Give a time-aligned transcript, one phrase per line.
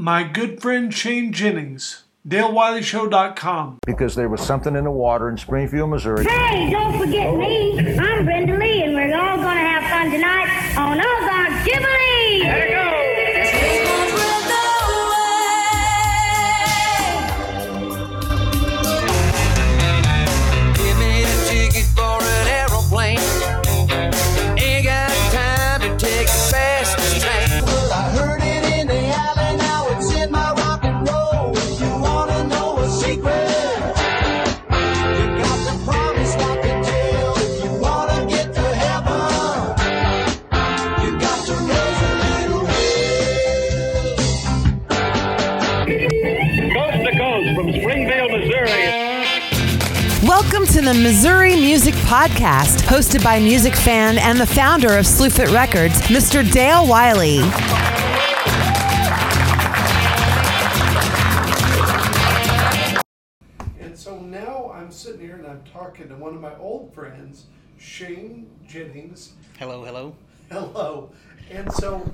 [0.00, 3.80] My good friend Shane Jennings, DaleWileyShow.com.
[3.84, 6.24] because there was something in the water in Springfield, Missouri.
[6.24, 7.98] Hey, don't forget me.
[7.98, 11.97] I'm Brenda Lee, and we're all gonna have fun tonight on oh Ozark Jubilee.
[50.88, 56.50] The Missouri Music Podcast, hosted by music fan and the founder of Slewfoot Records, Mr.
[56.50, 57.40] Dale Wiley.
[63.78, 67.48] And so now I'm sitting here and I'm talking to one of my old friends,
[67.76, 69.34] Shane Jennings.
[69.58, 70.16] Hello, hello.
[70.50, 71.10] Hello.
[71.50, 72.10] And so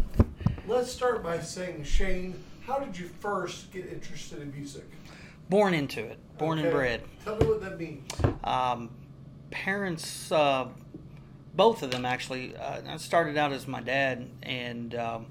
[0.67, 4.91] let's start by saying, Shane, how did you first get interested in music?
[5.49, 7.03] Born into it, born and bred.
[7.25, 8.11] Tell me what that means.
[8.43, 8.91] Um,
[9.51, 10.69] parents, uh,
[11.55, 12.57] both of them actually.
[12.57, 15.27] Uh, I started out as my dad and um,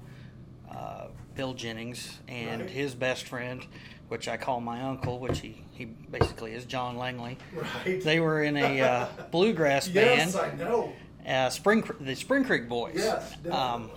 [0.70, 2.70] uh, Bill Jennings and Right.
[2.70, 3.66] his best friend,
[4.08, 7.36] which I call my uncle, which he, he basically is John Langley.
[7.84, 8.00] Right.
[8.02, 10.92] They were in a uh, bluegrass yes, band, I know.
[11.26, 12.94] uh, Spring the Spring Creek Boys.
[12.96, 13.34] Yes.
[13.50, 13.90] Um,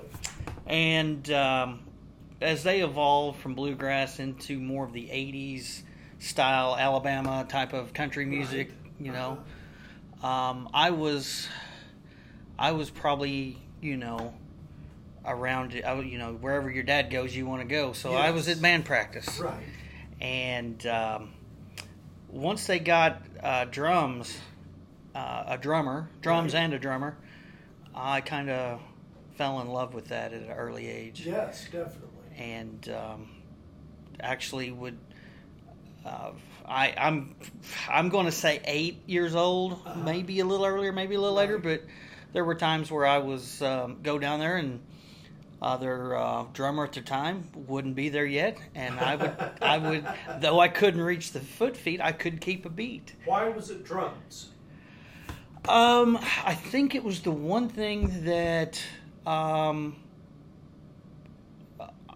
[0.65, 1.79] and um,
[2.41, 5.83] as they evolved from bluegrass into more of the 80s
[6.19, 9.39] style Alabama type of country music, you know,
[10.23, 11.47] um, I was
[12.59, 14.33] I was probably, you know,
[15.25, 17.93] around you know, wherever your dad goes, you want to go.
[17.93, 18.57] So I was Yes.
[18.57, 19.39] at band practice.
[19.39, 19.63] right.
[20.19, 21.33] And um,
[22.29, 24.35] once they got uh, drums,
[25.13, 26.61] uh, a drummer, drums Right.
[26.61, 27.15] and a drummer,
[27.93, 28.79] I kind of
[29.35, 32.07] fell in love with that at an early age, Yes, definitely.
[32.37, 33.29] and um,
[34.19, 34.97] actually would.
[36.07, 36.31] Uh,
[36.65, 37.35] I, I'm
[37.89, 41.57] I'm going to say eight years old, maybe a little earlier, maybe a little later,
[41.57, 41.83] but
[42.33, 44.79] there were times where I was um, go down there and
[45.61, 49.77] uh, their uh, drummer at the time wouldn't be there yet, and I would I
[49.77, 50.07] would
[50.41, 53.13] though I couldn't reach the foot feet, I could keep a beat.
[53.25, 54.49] Why was it drums?
[55.67, 58.81] Um, I think it was the one thing that
[59.25, 59.97] um,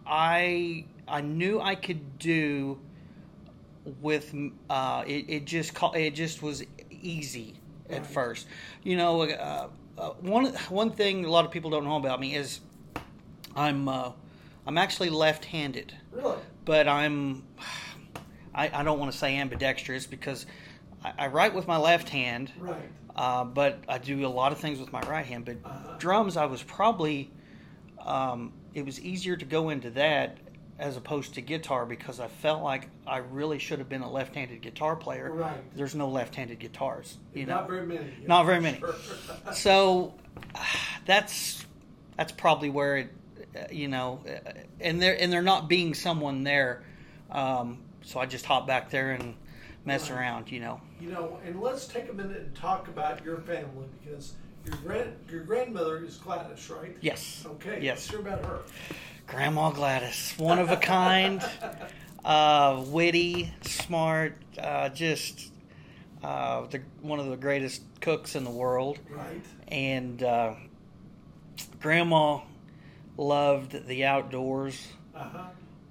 [0.06, 2.80] I I knew I could do
[4.02, 4.34] with
[4.70, 5.26] uh, it.
[5.30, 7.56] It just it just was easy
[7.90, 8.48] at first.
[8.84, 12.36] You know, uh, uh, one one thing a lot of people don't know about me
[12.36, 12.60] is
[13.56, 14.12] I'm uh,
[14.66, 16.38] I'm actually left-handed Really?
[16.66, 17.44] but I'm
[18.54, 20.46] I, I don't want to say ambidextrous because
[21.04, 22.76] I, I write with my left hand, Right.
[23.16, 25.46] uh, but I do a lot of things with my right hand.
[25.46, 27.32] But drums, I was probably
[28.00, 30.38] um, it was easier to go into that
[30.82, 34.62] as opposed to guitar because I felt like I really should have been a left-handed
[34.62, 35.32] guitar player.
[35.32, 35.76] Right.
[35.76, 37.56] There's no left-handed guitars, you know.
[37.58, 38.08] Not very many.
[38.20, 38.80] yeah, Not very many.
[38.80, 38.96] sure.
[39.54, 40.16] So
[41.06, 41.66] that's
[42.18, 43.10] that's probably where it,
[43.56, 46.84] uh, you know, uh, and they're and they're not being someone there.
[47.30, 49.36] Um, so I just hop back there and
[49.86, 50.18] mess Right.
[50.20, 50.82] around, you know.
[51.00, 54.34] You know, and let's take a minute and talk about your family because
[54.66, 56.98] your grand your grandmother is Gladys, right?
[57.02, 57.46] Yes.
[57.46, 57.80] Okay.
[57.82, 57.98] Yes.
[57.98, 58.60] Let's hear about her.
[59.28, 61.42] Grandma Gladys, one of a kind,
[62.26, 65.52] uh, witty, smart, uh, just
[66.24, 69.00] uh, the, one of the greatest cooks in the world.
[69.10, 69.42] Right.
[69.70, 70.54] And uh,
[71.80, 72.42] Grandma
[73.18, 74.88] loved the outdoors.
[75.16, 75.44] Uh huh.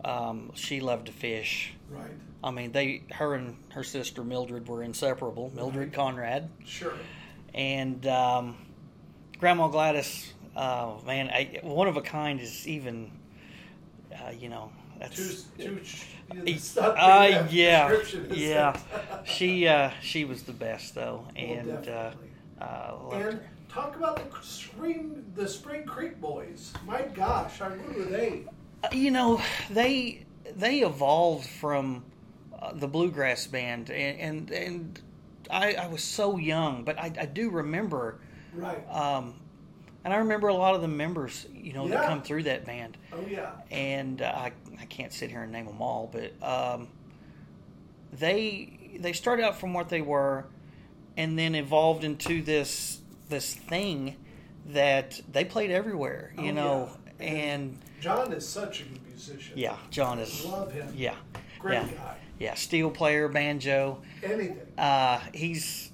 [0.02, 1.74] Um, she loved to fish.
[1.91, 2.10] Right.
[2.42, 5.52] I mean, they, her and her sister Mildred were inseparable.
[5.54, 6.94] Mildred Conrad Sure.
[7.54, 8.56] and um,
[9.38, 10.32] Grandma Gladys.
[10.56, 13.10] Uh, man, I, one of a kind is even,
[14.12, 15.44] uh, you know, that's.
[15.56, 15.81] Two, two,
[16.45, 18.78] you Uh, uh, yeah, yeah.
[19.24, 22.10] she uh, she was the best though, Well, and uh,
[22.60, 26.72] uh, and talk about the spring, the Spring Creek Boys.
[26.86, 28.45] My gosh, I remember they.
[28.83, 29.41] Uh, you know
[29.71, 30.24] they
[30.56, 32.04] they evolved from
[32.59, 35.01] uh, the bluegrass band and and, and
[35.51, 38.21] I, I was so young but I, I do remember
[38.54, 38.83] Right.
[38.91, 39.34] um,
[40.04, 42.97] and I remember a lot of the members you know that come through that band
[43.12, 43.50] oh yeah.
[43.70, 46.88] and uh, I, I can't sit here and name them all but um,
[48.12, 50.47] they they started out from what they were
[51.16, 54.16] and then evolved into this this thing
[54.66, 59.53] that they played everywhere you Oh, know and John is such a good musician.
[59.58, 60.91] yeah, John is Love him.
[60.96, 61.14] yeah,
[61.58, 62.16] Great yeah, guy.
[62.38, 64.00] yeah, steel player, banjo.
[64.22, 64.58] Anything.
[64.78, 65.92] Uh, he's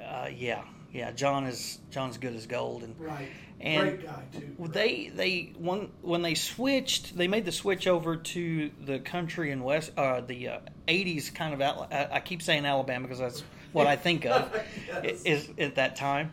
[0.00, 0.62] uh, yeah,
[0.92, 1.12] yeah.
[1.12, 3.28] John is John's good as gold, and Right.
[3.60, 4.68] and Great guy too.
[4.68, 9.64] They they when when they switched, they made the switch over to the country and
[9.64, 10.58] west, uh, the uh,
[10.88, 11.60] '80s kind of.
[11.60, 13.42] Al- I I keep saying Alabama because that's
[13.72, 14.50] what I think of
[15.04, 15.22] Yes.
[15.24, 16.32] is at that time.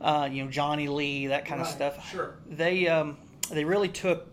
[0.00, 2.08] Uh, you know Johnny Lee, that kind of stuff.
[2.10, 2.34] sure.
[2.48, 3.16] They um,
[3.50, 4.28] they really took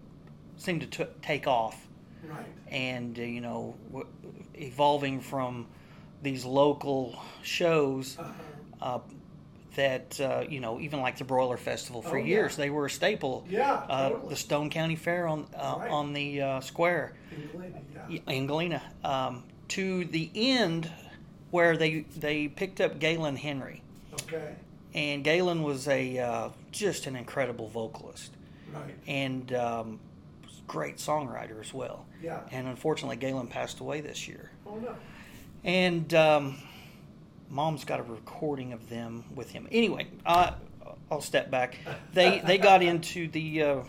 [0.57, 1.75] seemed to took take off,
[2.23, 2.45] Right.
[2.69, 4.07] and uh, you know w-
[4.53, 5.65] evolving from
[6.21, 8.17] these local shows.
[8.19, 8.99] Uh-huh.
[9.75, 12.25] That uh, you know, even like the Broiler Festival for Oh, yeah.
[12.25, 13.45] years, they were a staple.
[13.49, 14.29] Yeah, uh, totally.
[14.29, 15.91] the Stone County Fair on uh, Right.
[15.91, 17.13] on the uh, square
[18.09, 19.25] In Galena, yeah.
[19.27, 20.89] Um, to the end,
[21.51, 23.81] where they they picked up Galen Henry,
[24.23, 24.55] Okay.
[24.93, 28.31] and Galen was a uh, just an incredible vocalist
[28.73, 28.93] Right.
[29.07, 29.99] and um,
[30.67, 32.05] great songwriter as well.
[32.23, 32.39] Yeah.
[32.51, 34.51] And unfortunately, Galen passed away this year.
[34.65, 34.95] Oh no.
[35.65, 36.57] And um,
[37.49, 39.67] mom's got a recording of them with him.
[39.71, 40.51] Anyway, uh,
[41.11, 41.77] I'll step back.
[42.13, 43.79] They they got into the uh,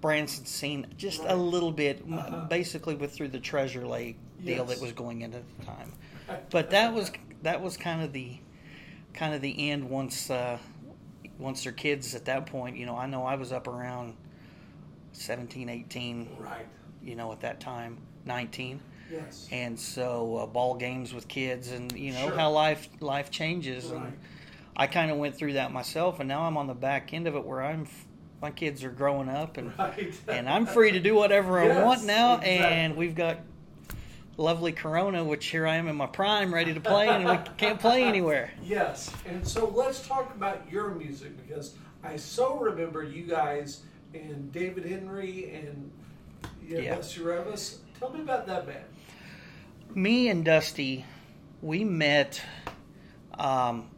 [0.00, 4.64] Branson scene just a little bit, m basically with through the Treasure Lake deal Uh-huh.
[4.68, 4.78] Yes.
[4.78, 5.92] that was going into the time.
[6.50, 7.10] But that was
[7.42, 8.38] that was kind of the
[9.14, 10.58] kind of the end once uh,
[11.38, 12.76] once their kids at that point.
[12.76, 14.14] You know, I know I was up around
[15.12, 16.66] 17, 18, Right.
[17.02, 18.80] you know, at that time, 19
[19.10, 19.48] Yes.
[19.52, 22.36] and so uh, ball games with kids and you know Sure.
[22.36, 24.02] how life life changes Right.
[24.02, 24.18] and
[24.76, 27.34] i kind of went through that myself and now i'm on the back end of
[27.36, 28.06] it where i'm f-
[28.42, 30.12] my kids are growing up and Right.
[30.28, 32.50] and i'm free to do whatever i want now exactly.
[32.58, 33.38] and we've got
[34.38, 37.80] lovely corona which here i am in my prime ready to play and we can't
[37.80, 41.74] play anywhere Yes, and so let's talk about your music because
[42.04, 43.82] I so remember you guys
[44.14, 45.90] and David Henry and
[46.68, 47.00] yeah, Yeah.
[47.98, 48.84] Tell me about that band.
[49.94, 51.04] Me and Dusty,
[51.62, 52.40] we met.
[53.38, 53.88] Um,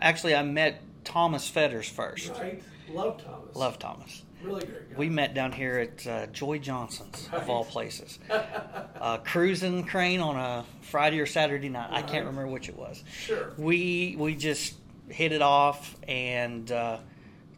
[0.00, 2.30] actually, I met Thomas Fetters first.
[2.30, 2.62] Right?
[2.90, 3.56] Love Thomas.
[3.56, 4.22] Love Thomas.
[4.42, 4.96] Really great guy.
[4.96, 8.18] We met down here at uh, Joy Johnson's, of all places.
[8.30, 11.88] uh, cruising crane on a Friday or Saturday night.
[11.90, 13.02] I can't remember which it was.
[13.12, 13.52] Sure.
[13.58, 14.74] We we just
[15.08, 16.98] hit it off and uh,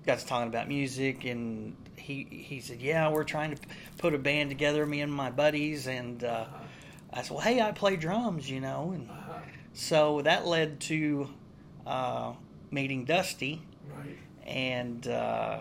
[0.06, 1.24] got to talking about music.
[1.26, 3.68] And he he said, "Yeah, we're trying to p-
[3.98, 6.46] put a band together, me and my buddies." And uh,
[7.12, 9.32] I said, "Well, hey, I play drums, you know." And Uh-huh.
[9.72, 11.28] so that led to
[11.86, 12.32] uh,
[12.70, 14.16] meeting Dusty Right.
[14.46, 15.60] and uh,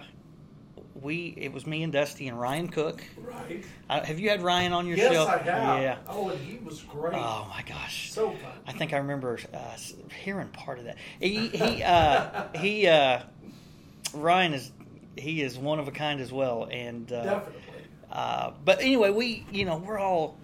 [1.02, 3.04] we it was me and Dusty and Ryan Cook.
[3.18, 3.64] Right.
[3.90, 5.28] Uh, have you had Ryan on your Yes, show?
[5.28, 5.82] I have.
[5.82, 5.98] Yeah.
[6.08, 7.16] Oh, and he was great.
[7.16, 8.12] Oh my gosh.
[8.12, 8.52] so fun.
[8.68, 9.58] I think I remember uh,
[10.24, 10.98] hearing part of that.
[11.20, 13.22] He he uh, he uh,
[14.14, 14.72] Ryan is
[15.16, 17.62] he is one of a kind as well, and uh, Definitely.
[18.12, 20.38] uh, but anyway, we you know we're all.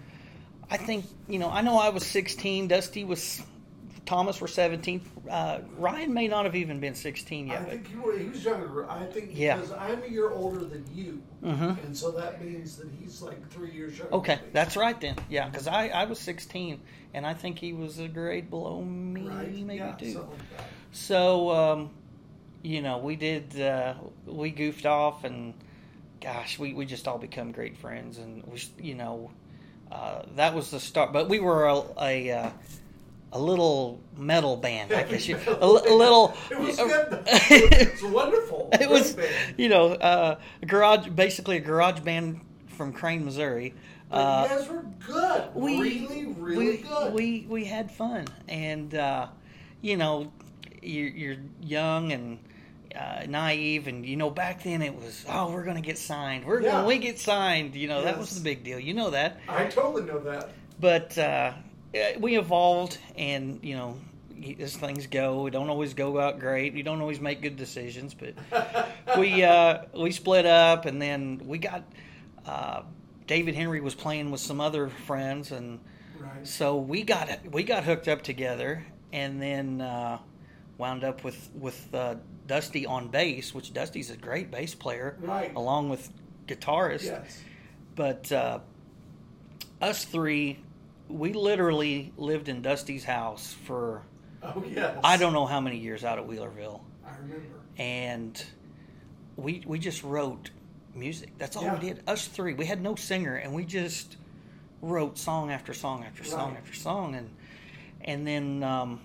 [0.69, 2.67] I think you know I know I was 16.
[2.67, 3.41] Dusty was.
[4.05, 5.01] Thomas were 17.
[5.27, 7.61] Uh, Ryan may not have even been 16 yet.
[7.63, 8.87] but- think he was, he was younger.
[8.87, 9.55] I think Yeah.
[9.55, 11.83] because I'm a year older than you, Mhm.
[11.83, 14.13] and so that means that he's like three years younger.
[14.13, 15.15] Okay, that's right then.
[15.27, 16.79] Yeah, because I, I was 16,
[17.15, 19.51] and I think he was a grade below me, right.
[19.51, 20.19] maybe yeah, two.
[20.19, 20.27] like.
[20.91, 21.89] So, um,
[22.61, 23.95] you know, we did, uh,
[24.27, 25.55] we goofed off, and
[26.21, 29.31] gosh, we, we just all become great friends, and we, you know,
[29.95, 31.13] uh, that was the start.
[31.13, 32.49] But we were a, a, uh,
[33.31, 35.27] a little metal band, I guess.
[35.27, 36.35] You, a, a little.
[36.51, 37.23] It was good.
[37.27, 38.69] It was wonderful.
[38.73, 39.55] it was, band.
[39.57, 43.73] you know, uh, a garage, basically a garage band from Crane, Missouri.
[44.11, 45.55] Uh, you guys were good.
[45.55, 47.13] we really, really we, good.
[47.13, 49.27] We we had fun, and uh,
[49.81, 50.31] you know,
[50.81, 52.39] you're, you're young and
[52.95, 56.45] uh, naive, and you know, back then it was, oh, we're gonna get signed.
[56.45, 56.71] We're Yeah.
[56.71, 57.75] gonna we get signed.
[57.75, 58.79] You know, that was the big deal.
[58.79, 60.49] You know that, I totally know that.
[60.79, 61.53] but uh,
[62.19, 63.97] we evolved, and you know.
[64.59, 66.73] As things go, we don't always go out great.
[66.73, 68.33] We don't always make good decisions, but
[69.17, 71.83] we uh, we split up, and then we got
[72.45, 72.81] uh,
[73.27, 75.79] David Henry was playing with some other friends, and
[76.19, 76.45] Right.
[76.45, 80.19] so we got we got hooked up together, and then uh,
[80.77, 82.15] wound up with with uh,
[82.47, 85.51] Dusty on bass, which Dusty's a great bass player, Right.
[85.55, 86.09] along with
[86.47, 87.05] guitarist.
[87.05, 87.41] Yes.
[87.95, 88.59] But uh,
[89.81, 90.59] us three,
[91.07, 94.03] we literally lived in Dusty's house for
[94.43, 94.97] Oh yes.
[95.03, 97.47] I don't know how many years out of Wheelerville, I remember.
[97.77, 98.45] and
[99.35, 100.51] we we just wrote
[100.93, 101.31] music.
[101.39, 101.73] That's all Yeah.
[101.79, 102.03] we did.
[102.07, 102.53] Us three.
[102.53, 104.17] We had no singer, and we just
[104.81, 106.59] wrote song after song after song Right.
[106.59, 107.29] after song, and
[108.01, 108.99] and then um,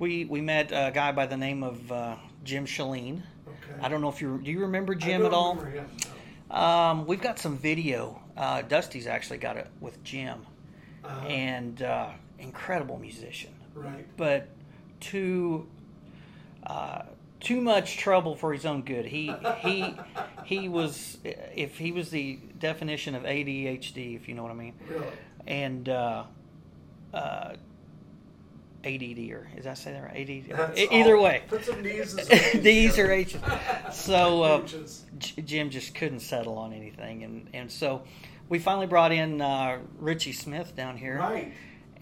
[0.00, 3.22] we we met a guy by the name of uh, Jim Shalene.
[3.46, 3.80] Okay.
[3.82, 5.56] I don't know if you do you remember Jim at all.
[5.56, 5.86] him,
[6.50, 6.56] no.
[6.56, 8.20] Um, we've got some video.
[8.36, 10.44] Uh, Dusty's actually got it with Jim,
[11.04, 11.26] Uh-huh.
[11.26, 14.06] and uh, incredible musician, Right.
[14.16, 14.48] but
[15.00, 15.66] too
[16.66, 17.02] uh,
[17.40, 19.06] too much trouble for his own good.
[19.06, 19.94] He he
[20.44, 24.74] he was if he was the definition of ADHD, if you know what I mean,
[24.88, 25.06] Really.
[25.46, 26.24] and uh,
[27.14, 27.52] uh,
[28.84, 30.28] ADD or is that say that right?
[30.28, 30.56] ADD.
[30.76, 31.24] That's Either all.
[31.24, 32.14] way, Put some D's
[32.62, 33.10] D's or.
[33.10, 33.36] H's.
[33.92, 34.66] So uh,
[35.18, 38.02] Jim just couldn't settle on anything, and and so
[38.48, 41.52] we finally brought in uh, Richie Smith down here, Right.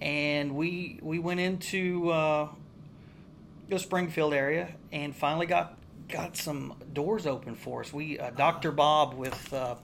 [0.00, 2.48] and we we went into uh,
[3.68, 5.76] the Springfield area and finally got
[6.08, 7.92] got some doors open for us.
[7.92, 8.70] We uh, Dr.
[8.72, 9.52] Bob with.
[9.52, 9.76] Uh,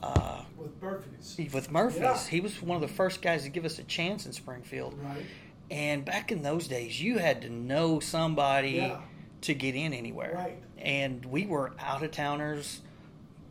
[0.00, 1.52] uh, With Murphy's.
[1.52, 2.16] with Murphy's, Yeah.
[2.28, 4.94] he was one of the first guys to give us a chance in Springfield.
[5.02, 5.24] Right.
[5.70, 9.00] And back in those days, you had to know somebody Yeah.
[9.42, 10.32] to get in anywhere.
[10.34, 10.62] Right.
[10.78, 12.80] And we were out of towners,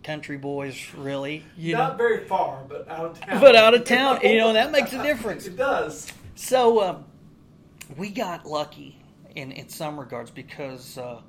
[0.03, 1.43] country boys, really.
[1.57, 3.39] You Not know, very far, but out of town.
[3.41, 5.45] but out of town, you know, that makes a difference.
[5.47, 6.11] It does.
[6.35, 7.05] So um,
[7.97, 8.97] we got lucky
[9.35, 11.21] in in some regards because uh,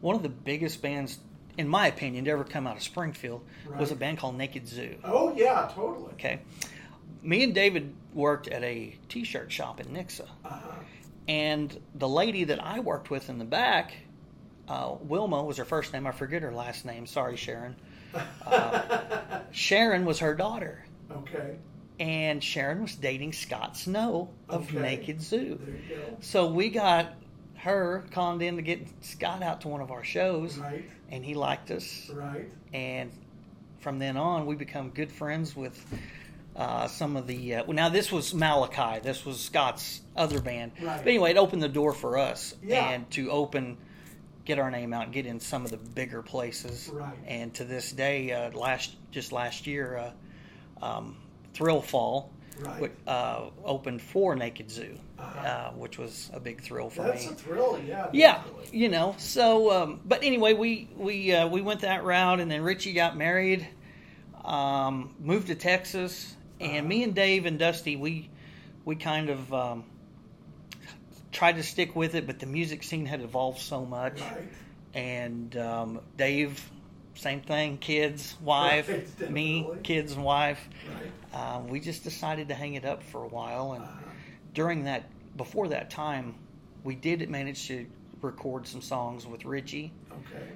[0.00, 1.18] one of the biggest bands,
[1.58, 3.42] in my opinion, to ever come out of Springfield
[3.78, 4.96] was a band called Naked Zoo.
[5.04, 6.12] Oh yeah, totally.
[6.12, 6.40] Okay.
[7.22, 10.26] Me and David worked at a t-shirt shop in Nixa.
[10.44, 10.58] Uh-huh.
[11.28, 13.94] And the lady that I worked with in the back,
[14.68, 16.06] uh, Wilma was her first name.
[16.06, 17.06] I forget her last name.
[17.06, 17.76] Sorry, Sharon.
[18.44, 20.84] Uh, Sharon was her daughter.
[21.10, 21.56] Okay.
[22.00, 24.80] And Sharon was dating Scott Snow of Okay.
[24.80, 25.58] Naked Zoo.
[25.62, 26.16] There you go.
[26.20, 27.14] So we got
[27.56, 30.58] her conned in to get Scott out to one of our shows.
[30.58, 30.84] Right.
[31.10, 32.50] And he liked us Right.
[32.72, 33.12] and
[33.80, 35.84] from then on we become good friends with
[36.56, 40.72] uh, some of the uh, well, now this was malachi this was scott's other band
[40.82, 40.98] Right.
[40.98, 42.90] but anyway it opened the door for us Yeah.
[42.90, 43.78] and to open
[44.44, 47.14] get our name out and get in some of the bigger places Right.
[47.26, 49.96] and to this day uh, last just last year
[50.82, 51.16] uh, um,
[51.54, 52.30] thrill fall
[52.60, 52.92] Right.
[53.06, 55.48] uh, opened for naked zoo Uh-huh.
[55.48, 58.10] uh, which was a big thrill for That's me That's a thrill, yeah.
[58.12, 58.78] yeah, definitely.
[58.78, 59.14] you know.
[59.16, 63.16] So, um, but anyway, we we uh, we went that route, and then Richie got
[63.16, 63.66] married,
[64.44, 68.28] um, moved to Texas, and me and Dave and Dusty, we
[68.84, 69.84] we kind of um,
[71.30, 74.44] tried to stick with it, but the music scene had evolved so much, Right.
[74.94, 76.68] and um, Dave,
[77.14, 80.68] same thing, kids, wife, Right, me, kids and wife.
[81.32, 81.56] Right.
[81.56, 84.10] Um, we just decided to hang it up for a while, and Uh-huh.
[84.54, 85.04] during that,
[85.36, 86.34] before that time,
[86.84, 87.86] we did manage to
[88.20, 90.46] record some songs with Richie Okay.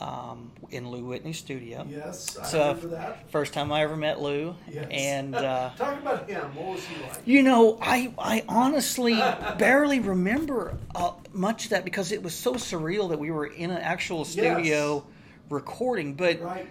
[0.00, 1.86] Um, in Lou Whitney's studio.
[1.88, 3.30] Yes, I So, remember that.
[3.30, 4.86] First time I ever met Lou, Yes.
[4.90, 6.42] and uh, talk about him.
[6.54, 7.20] What was he like?
[7.24, 9.14] you know, I I honestly
[9.58, 13.70] barely remember uh, much of that because it was so surreal that we were in
[13.70, 15.04] an actual studio
[15.50, 16.66] recording, but Right.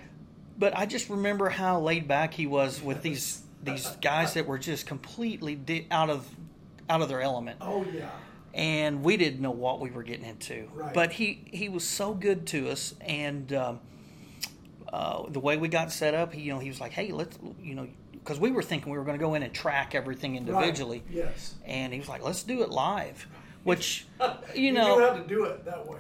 [0.58, 4.60] but I just remember how laid back he was with these these guys that were
[4.60, 6.28] just completely di- out of
[6.88, 7.58] out of their element.
[7.62, 8.10] Oh yeah.
[8.56, 10.68] And we didn't know what we were getting into.
[10.74, 10.94] Right.
[10.94, 13.80] But he he was so good to us, and um,
[14.92, 17.38] uh, the way we got set up, he you know he was like, hey, let's
[17.62, 20.36] you know because we were thinking we were going to go in and track everything
[20.36, 21.16] individually, Right.
[21.16, 21.54] Yes.
[21.66, 23.28] and he was like, let's do it live,
[23.64, 24.08] which
[24.56, 24.98] you You know.
[24.98, 26.00] knew how to do it that way.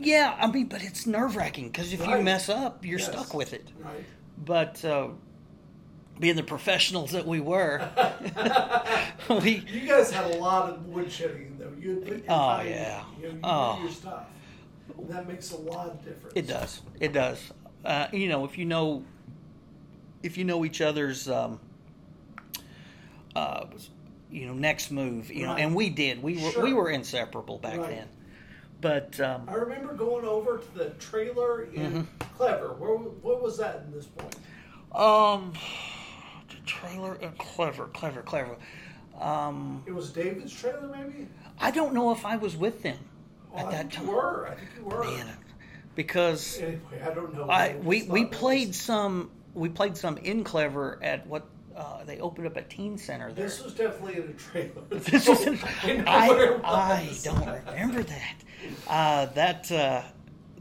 [0.00, 3.08] yeah, I mean, but it's nerve wracking because if you mess up, you're Yes.
[3.08, 3.68] stuck with it.
[3.80, 4.04] Right.
[4.38, 5.08] But uh,
[6.18, 7.88] being the professionals that we were,
[9.42, 11.72] we You guys had a lot of woodshedding though.
[11.78, 12.72] You put your Oh, time in.
[12.72, 13.04] yeah.
[13.20, 13.78] You, know, you Oh.
[13.82, 14.24] your stuff.
[14.98, 16.32] And that makes a lot of difference.
[16.34, 16.80] It does.
[17.00, 17.52] It does.
[17.84, 19.04] Uh, you know, if you know,
[20.22, 21.60] if you know each other's, um,
[23.34, 23.66] uh,
[24.30, 26.22] you know, next move, you know, and we did.
[26.22, 26.62] We were Sure.
[26.64, 27.90] we were inseparable back Right.
[27.90, 28.08] then.
[28.80, 32.24] But um, I remember going over to the trailer in Mm-hmm.
[32.36, 32.74] Clever.
[32.74, 34.34] Where what was that in this point?
[34.94, 35.52] um,
[36.80, 38.56] trailer and clever, clever, clever.
[39.20, 41.26] Um, It was David's trailer, maybe.
[41.58, 42.98] I don't know if I was with them
[43.52, 44.06] Well, at I that time.
[44.06, 44.48] you were.
[44.48, 45.04] I think you were.
[45.04, 45.26] Man,
[45.94, 47.48] because Anyway, I don't know.
[47.48, 52.46] I we we played some we played some in clever at what uh, they opened
[52.46, 53.44] up a teen center there.
[53.46, 54.82] This was definitely in a trailer.
[54.90, 55.58] This was in,
[56.06, 58.34] I know where it I, I don't remember that.
[58.88, 60.02] Uh, that uh,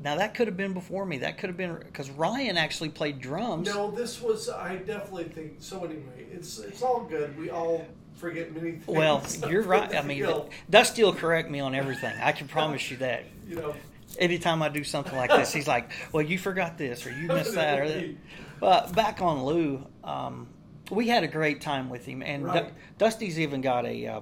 [0.04, 1.20] now that could have been before me.
[1.20, 3.68] That could have been because Ryan actually played drums.
[3.68, 4.50] No, this was.
[4.50, 5.84] I definitely think so.
[5.84, 7.38] Anyway, it's it's all good.
[7.38, 7.86] We all
[8.16, 8.88] forget many things.
[8.88, 9.96] Well, you're right.
[9.96, 12.14] I mean, You Dusty will correct me on everything.
[12.22, 13.24] I can promise you that.
[13.48, 13.76] you know,
[14.18, 17.56] Anytime I do something like this, he's like, "Well, you forgot this, or you missed
[17.56, 18.16] that, or that."
[18.62, 20.48] But back on Lou, um,
[20.90, 22.72] we had a great time with him, and Right.
[22.98, 24.08] Dusty's even got a.
[24.08, 24.22] Uh,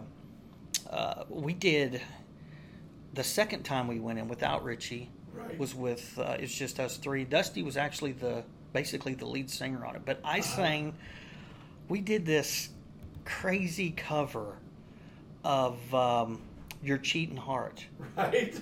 [0.90, 2.02] uh, we did
[3.14, 5.58] the second time we went in without Richie Right.
[5.58, 7.24] was with uh, it's just us three.
[7.24, 10.02] Dusty was actually the basically the lead singer on it.
[10.06, 10.96] But I sang.
[11.88, 12.70] We did this
[13.26, 14.58] crazy cover
[15.44, 16.42] of um,
[16.84, 17.86] "Your Cheating Heart."
[18.16, 18.60] Right?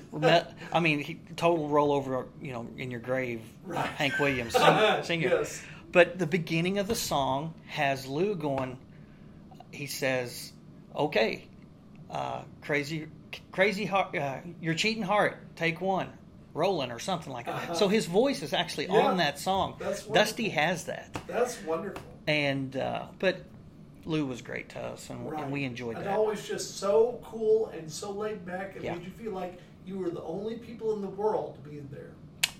[0.71, 3.41] I mean, he, total rollover, you know, in your grave,
[3.73, 5.29] Hank Williams sing, singer.
[5.29, 5.63] Yes.
[5.91, 8.77] But the beginning of the song has Lou going.
[9.71, 10.53] He says,
[10.95, 11.47] "Okay,
[12.11, 13.07] uh, crazy,
[13.51, 16.09] crazy heart, uh, your cheating heart, take one,
[16.53, 17.73] rolling or something like that." Uh-huh.
[17.75, 19.07] So his voice is actually Yeah.
[19.07, 19.75] on that song.
[19.79, 22.01] That's Dusty has that, That's wonderful.
[22.27, 23.37] and uh, but
[24.05, 25.43] Lou was great to us, and, Right.
[25.43, 25.99] and we enjoyed that.
[26.01, 26.17] and that.
[26.17, 28.75] always just so cool and so laid back.
[28.75, 28.95] It Yeah.
[28.95, 32.11] made you feel like you were the only people in the world being there.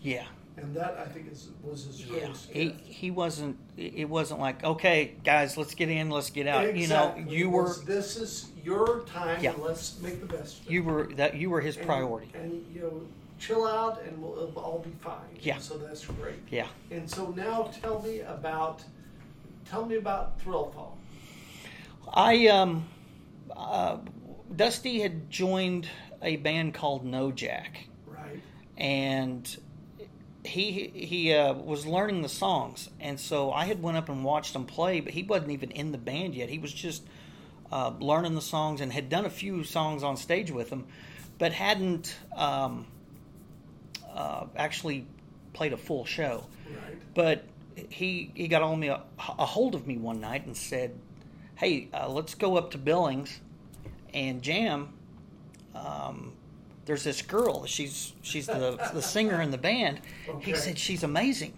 [0.02, 0.26] yeah.
[0.58, 3.58] And that I think is was his Yeah, greatest he he wasn't.
[3.78, 6.76] It wasn't like okay, guys, let's get in, let's get out.
[6.76, 9.54] You know, you It were this is your time Yeah.
[9.58, 10.72] let's make the best of it.
[10.72, 12.30] you were that you were his And- priority.
[12.36, 13.02] And, you know,
[13.42, 15.38] chill out and we'll, it'll all be fine.
[15.42, 15.58] Yeah.
[15.58, 16.40] So that's great.
[16.50, 16.68] Yeah.
[16.92, 18.84] And so now tell me about
[19.70, 20.98] tell me about Thrill Fall.
[22.14, 22.86] I um,
[23.56, 23.98] uh,
[24.56, 25.88] Dusty had joined
[26.22, 28.42] a band called No Jack, Right.
[28.78, 29.58] and
[30.44, 34.56] he he uh, was learning the songs, and so I had went up and watched
[34.56, 36.50] him play, but he wasn't even in the band yet.
[36.50, 37.04] He was just
[37.72, 40.86] uh, learning the songs and had done a few songs on stage with them,
[41.38, 42.86] but hadn't um,
[44.14, 45.06] uh, actually
[45.54, 46.46] played a full show.
[46.68, 47.14] Right.
[47.14, 47.44] But
[47.90, 50.98] he he got on me a, a hold of me one night and said,
[51.56, 53.40] "Hey, uh, let's go up to Billings
[54.14, 54.94] and jam."
[55.74, 56.34] Um,
[56.86, 57.66] there's this girl.
[57.66, 60.02] She's she's the the singer in the band.
[60.40, 61.54] He said she's amazing.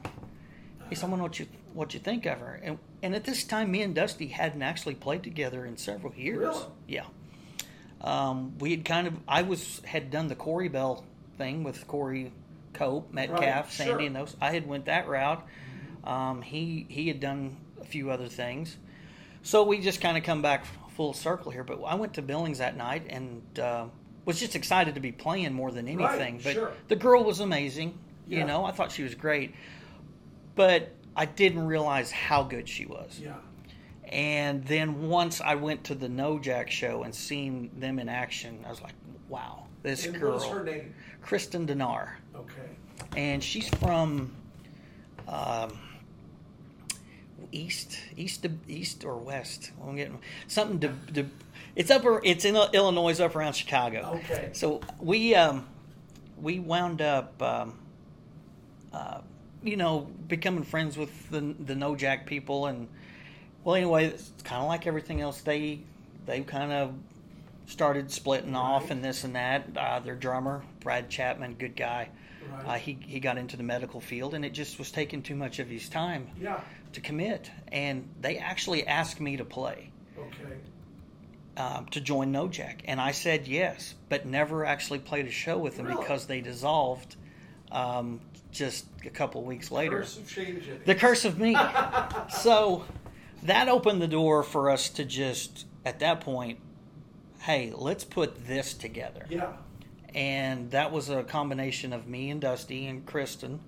[0.89, 3.43] He said, "I wonder what you what you think of her." And and at this
[3.43, 6.55] time, me and Dusty hadn't actually played together in several years.
[6.55, 6.65] Really?
[6.87, 7.05] Yeah.
[8.01, 11.03] Um, we had kind of I was had done the Corey Bell
[11.37, 12.31] thing with Corey
[12.73, 13.99] Cope, Metcalf, Right, Sandy, sure.
[14.01, 14.35] and those.
[14.41, 15.45] I had went that route.
[16.03, 18.77] Um, he he had done a few other things,
[19.41, 20.65] so we just kind of come back
[20.95, 21.63] full circle here.
[21.63, 23.85] But I went to Billings that night and uh,
[24.25, 26.39] was just excited to be playing more than anything.
[26.43, 26.71] but sure.
[26.87, 27.97] the girl was amazing.
[28.27, 28.39] Yeah.
[28.39, 29.53] You know, I thought she was great,
[30.55, 33.19] but I didn't realize how good she was.
[33.21, 33.35] Yeah.
[34.05, 38.63] And then once I went to the No Jack show and seen them in action,
[38.65, 38.93] I was like,
[39.27, 40.93] wow, this And girl, what's her name?
[41.21, 42.69] Kristen Denar, Okay.
[43.15, 44.33] and she's from
[45.27, 45.77] um,
[47.51, 49.71] east, east, to, east or west.
[49.85, 51.29] I'm getting something to, to.
[51.75, 52.03] It's up.
[52.23, 54.19] It's in Illinois, up around Chicago.
[54.23, 54.49] Okay.
[54.53, 55.65] So we um,
[56.41, 57.41] we wound up.
[57.41, 57.79] Um,
[58.91, 59.21] uh,
[59.63, 62.87] you know, becoming friends with the the No Jack people, and
[63.63, 65.41] well, anyway, it's kind of like everything else.
[65.41, 65.79] They
[66.25, 66.93] they kind of
[67.65, 68.91] started splitting off Right.
[68.91, 69.65] and this and that.
[69.75, 72.09] Uh, their drummer, Brad Chapman, good guy.
[72.51, 72.65] Right.
[72.67, 75.59] Uh, he he got into the medical field, and it just was taking too much
[75.59, 76.59] of his time Yeah.
[76.93, 77.49] to commit.
[77.71, 80.57] And they actually asked me to play Okay.
[81.57, 85.57] um, to join No Jack, and I said yes, but never actually played a show
[85.57, 86.01] with them Really?
[86.01, 87.15] because they dissolved
[87.71, 88.19] um,
[88.51, 89.99] just a couple weeks later.
[89.99, 90.79] Curse of changing.
[90.85, 91.55] The curse of me.
[92.41, 92.85] so
[93.43, 96.59] that opened the door for us to just, at that point,
[97.39, 99.25] hey, let's put this together.
[99.29, 99.53] Yeah.
[100.15, 103.59] And that was a combination of me and Dusty and Kristen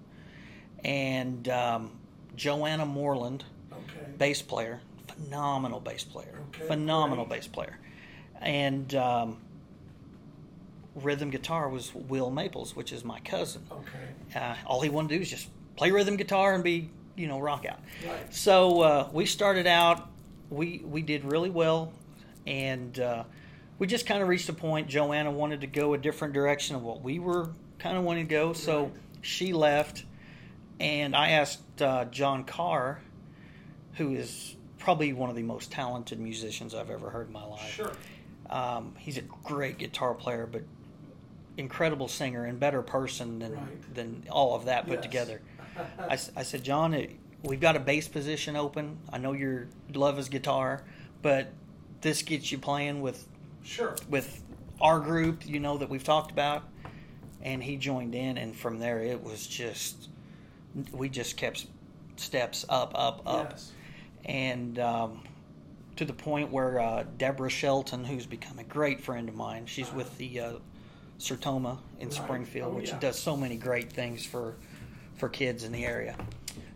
[0.84, 1.92] and um,
[2.36, 4.12] Joanna Moreland, Okay.
[4.18, 7.40] bass player, phenomenal bass player, Okay, phenomenal great.
[7.40, 7.78] bass player.
[8.42, 9.38] And um,
[10.96, 14.40] rhythm guitar was Will Maples, which is my cousin Okay.
[14.40, 17.40] uh, all he wanted to do is just play rhythm guitar and be you know
[17.40, 18.34] rock out Right.
[18.34, 20.08] so uh, we started out
[20.50, 21.92] we we did really well
[22.48, 23.24] and uh,
[23.80, 26.82] we just kind of reached a point joanna wanted to go a different direction of
[26.84, 28.94] what we were kind of wanting to go so Right.
[29.22, 30.06] she left
[30.80, 33.02] and i asked uh, john carr
[33.94, 37.74] who is probably one of the most talented musicians i've ever heard in my life
[37.74, 37.92] Sure.
[38.50, 40.62] um, he's a great guitar player, but
[41.58, 43.96] incredible singer and better person than Right.
[43.96, 45.04] than all of that put Yes.
[45.04, 45.42] together.
[46.10, 47.12] I said, John, it,
[47.44, 48.98] we've got a bass position open.
[49.12, 50.84] I know your love is guitar,
[51.22, 51.48] but
[52.02, 53.26] this gets you playing with
[53.66, 53.96] Sure.
[54.10, 54.42] with
[54.80, 56.64] our group, you know that we've talked about.
[57.42, 60.10] And he joined in, and from there it was just
[60.92, 61.68] we just kept
[62.16, 63.72] steps up, up, up Yes.
[64.26, 65.22] and um,
[65.98, 69.92] to the point where uh, Deborah Shelton, who's become a great friend of mine, she's
[69.94, 70.54] with the uh,
[71.20, 72.14] Sertoma in Right.
[72.14, 73.00] Springfield, Oh, which yeah.
[73.00, 74.56] does so many great things for
[75.18, 76.16] for kids in the area.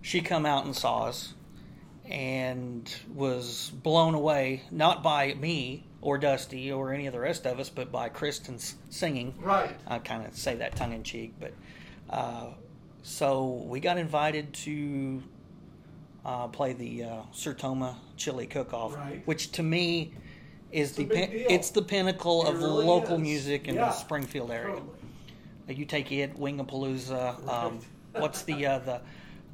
[0.01, 1.33] She come out and saw us
[2.05, 7.59] and was blown away not by me or Dusty or any of the rest of
[7.59, 9.33] us, but by Kristen's singing.
[9.41, 9.75] Right.
[9.87, 11.53] I kind of say that tongue in cheek, but
[12.09, 12.47] uh,
[13.03, 15.21] so we got invited to
[16.25, 19.21] uh, play the uh, Sertoma Chili Cook-Off, Right.
[19.25, 20.13] which to me
[20.71, 23.21] is the pin- it's the pinnacle It of really local is.
[23.21, 24.75] music in Yeah, the Springfield area.
[24.75, 24.89] Totally.
[25.67, 27.47] Uh, You take it, Wingapalooza.
[27.47, 27.79] Um,
[28.13, 28.21] Right.
[28.21, 29.01] what's the uh, the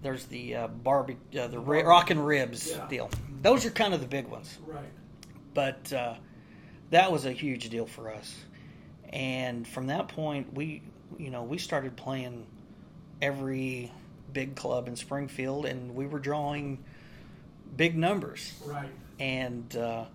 [0.01, 2.87] there's the uh, Barbie uh, the ri- Rock and Ribs Yeah.
[2.87, 3.09] deal.
[3.41, 4.83] Those are kind of the big ones Right.
[5.53, 6.15] but uh,
[6.91, 8.35] that was a huge deal for us.
[9.09, 10.81] And from that point, we,
[11.17, 12.45] you know, we started playing
[13.21, 13.91] every
[14.33, 16.83] big club in Springfield, and we were drawing
[17.75, 18.53] big numbers.
[18.65, 18.89] Right.
[19.19, 20.05] And uh,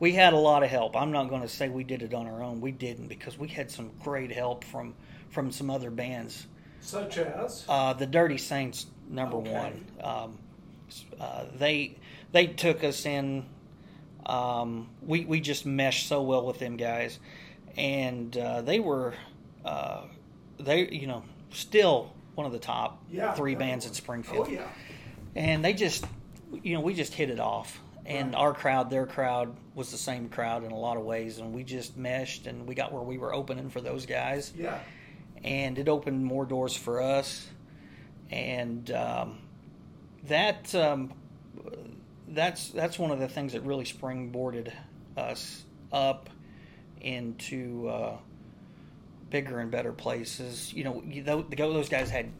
[0.00, 0.96] we had a lot of help.
[0.96, 2.60] I'm not going to say we did it on our own.
[2.60, 4.94] We didn't because we had some great help from
[5.30, 6.46] from some other bands.
[6.80, 7.64] Such as.
[7.68, 9.52] Uh, the Dirty Saints, number Okay.
[9.52, 9.84] one.
[10.02, 10.38] Um,
[11.20, 11.96] uh, they
[12.32, 13.46] they took us in.
[14.28, 17.18] Um, we we just meshed so well with them guys,
[17.76, 19.14] and uh, they were
[19.64, 20.02] uh,
[20.60, 23.32] they you know still one of the top yeah.
[23.32, 23.94] three bands in.
[23.94, 24.68] Springfield, Oh yeah.
[25.34, 26.04] and they just
[26.62, 27.80] you know we just hit it off.
[28.06, 28.40] And Right.
[28.40, 31.62] our crowd, their crowd, was the same crowd in a lot of ways, and we
[31.62, 34.78] just meshed, and we got where we were opening for those guys Yeah.
[35.44, 37.46] and it opened more doors for us.
[38.30, 39.38] And um,
[40.24, 41.12] that um,
[42.30, 44.72] that's that's one of the things that really springboarded
[45.16, 46.28] us up
[47.00, 48.16] into uh,
[49.30, 50.72] bigger and better places.
[50.72, 52.30] You know, you, those guys had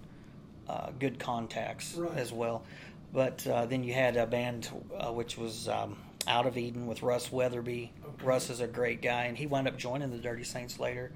[0.69, 2.17] uh, good contacts Right.
[2.19, 2.65] as well.
[3.13, 5.97] But uh, then you had a band uh, which was um,
[6.27, 7.93] Out of Eden with Russ Weatherby.
[8.05, 8.25] Okay.
[8.27, 11.11] Russ is a great guy, and he wound up joining the Dirty Saints later.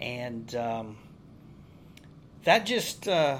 [0.00, 0.96] And um,
[2.42, 3.38] that just, uh,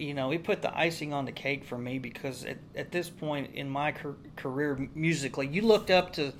[0.00, 3.10] you know, it put the icing on the cake for me because at, at this
[3.10, 6.32] point in my car- career musically, you looked up to,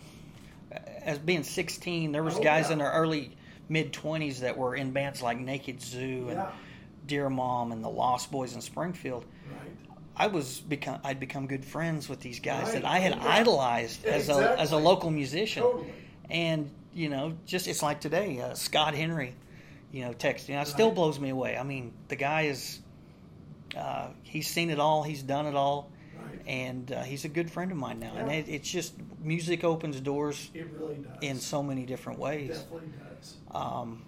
[1.02, 2.72] as being 16, there was Oh, guys yeah.
[2.72, 3.36] in their early
[3.68, 6.50] mid 20s that were in bands like Naked Zoo and Yeah.
[7.06, 9.24] Dear Mom and the Lost Boys in Springfield.
[9.50, 9.70] Right.
[10.16, 12.82] I was become I'd become good friends with these guys Right.
[12.82, 13.28] that I had Yeah.
[13.28, 15.62] idolized as a as a local musician.
[15.62, 15.92] Totally.
[16.30, 19.34] And you know, just it's like today, uh, Scott Henry,
[19.92, 20.60] you know, texting.
[20.60, 20.94] It still Right.
[20.96, 21.56] blows me away.
[21.56, 22.80] I mean, the guy is
[23.76, 26.40] uh, he's seen it all, he's done it all, Right.
[26.46, 28.12] and uh, he's a good friend of mine now.
[28.16, 31.16] And it, it's just music opens doors It really does.
[31.22, 32.48] in so many different ways.
[32.58, 33.36] Definitely does.
[33.52, 34.02] Um,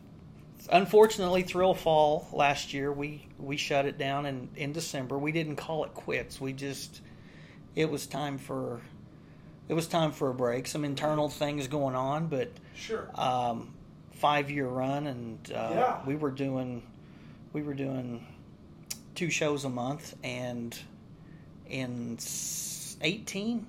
[0.71, 5.19] unfortunately, Thrill Fall last year we we shut it down in in December.
[5.19, 6.41] We didn't call it quits.
[6.41, 7.01] We just
[7.75, 8.81] it was time for
[9.69, 10.67] it was time for a break.
[10.67, 13.09] Some internal things going on, but Sure.
[13.15, 13.73] um,
[14.13, 16.01] five year run, and uh, Yeah.
[16.07, 16.83] we were doing
[17.53, 18.27] we were doing
[19.15, 20.79] two shows a month, and
[21.69, 22.19] in
[23.01, 23.67] eighteen.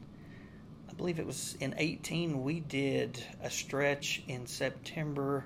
[0.89, 5.43] I believe it was in 18 we did a stretch in September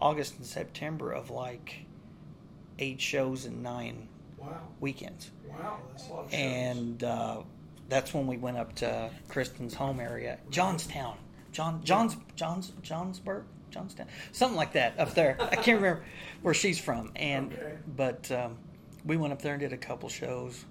[0.00, 1.84] August and September of like
[2.78, 4.62] eight shows in nine wow.
[4.80, 5.76] weekends Wow.
[5.90, 6.40] That's a lot of shows.
[6.40, 7.42] and uh,
[7.90, 11.18] that's when we went up to Kristen's home area Johnstown
[11.52, 16.02] John John's John's Johnsburg Johnstown something like that up there I can't remember
[16.40, 17.74] where she's from and Okay.
[17.94, 18.56] but um,
[19.04, 20.64] we went up there and did a couple shows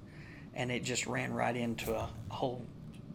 [0.54, 2.66] and it just ran right into a whole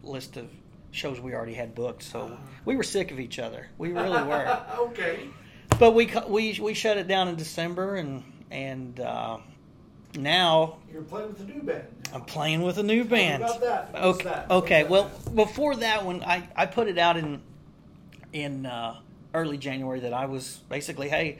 [0.01, 0.49] list of
[0.91, 4.61] shows we already had booked so we were sick of each other we really were
[4.77, 5.19] okay.
[5.79, 9.37] but we we we shut it down in December and and uh,
[10.15, 11.85] now You're playing with a new band.
[12.05, 12.15] now.
[12.15, 13.41] I'm playing with a new band.
[13.41, 13.89] about that?
[13.95, 14.23] Okay.
[14.25, 14.51] that?
[14.51, 14.83] Okay.
[14.83, 15.35] What's Well, that?
[15.35, 17.41] before that one, I I put it out in
[18.31, 18.99] in uh,
[19.33, 21.39] early January that I was basically, hey,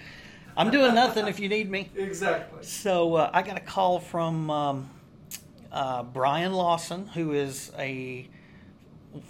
[0.55, 1.89] I'm doing nothing if you need me.
[1.95, 2.63] Exactly.
[2.63, 4.89] So uh, I got a call from um,
[5.71, 8.27] uh, Brian Lawson, who is a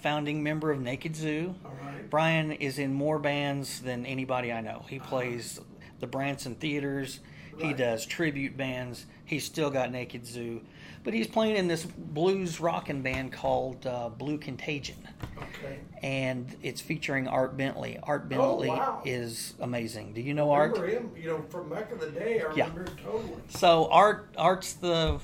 [0.00, 1.54] founding member of Naked Zoo.
[1.64, 2.10] All right.
[2.10, 4.84] Brian is in more bands than anybody I know.
[4.88, 5.60] He plays
[6.00, 7.20] the Branson Theaters.
[7.58, 9.06] He does tribute bands.
[9.24, 10.60] He's still got Naked Zoo,
[11.04, 14.96] but he's playing in this blues rockin' band called uh, Blue Contagion,
[15.36, 15.78] Okay.
[16.02, 17.98] and it's featuring Art Bentley.
[18.02, 19.02] Art Bentley Oh, wow.
[19.04, 20.14] is amazing.
[20.14, 20.72] Do you know Art?
[20.72, 22.40] remember him, you know, from back in the day.
[22.42, 22.68] I Yeah.
[22.68, 23.34] remember totally.
[23.48, 25.20] So Art Art's the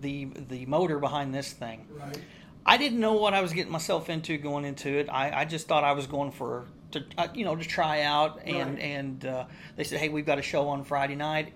[0.00, 1.86] the the motor behind this thing.
[1.98, 2.18] Right.
[2.66, 5.08] I didn't know what I was getting myself into going into it.
[5.10, 8.40] I, I just thought I was going for to uh, you know to try out
[8.44, 8.78] and Right.
[8.82, 9.44] and uh,
[9.76, 11.52] they said hey we've got a show on Friday night.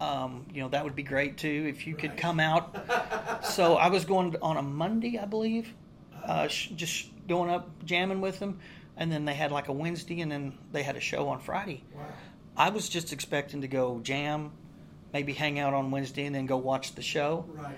[0.00, 3.44] Um, you know that would be great too if you could come out.
[3.44, 5.72] so I was going on a Monday I believe,
[6.24, 8.58] uh, sh- just going up jamming with them,
[8.96, 11.84] and then they had like a Wednesday and then they had a show on Friday.
[11.94, 12.02] Wow.
[12.56, 14.52] I was just expecting to go jam,
[15.12, 17.76] maybe hang out on Wednesday and then go watch the show Right.